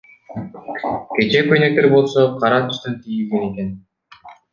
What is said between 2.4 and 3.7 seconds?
кара түстөн тигилген экен.